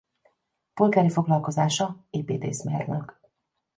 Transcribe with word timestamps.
Polgári 0.73 1.09
foglalkozása 1.09 2.05
építészmérnök. 2.09 3.19